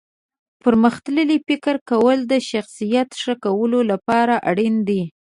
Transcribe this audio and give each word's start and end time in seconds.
پرمختللي 0.63 1.37
فکر 1.47 1.75
کول 1.89 2.17
د 2.31 2.33
شخصیت 2.51 3.09
ښه 3.21 3.33
کولو 3.45 3.79
لپاره 3.91 4.35
اړین 4.49 4.75
دي. 4.87 5.01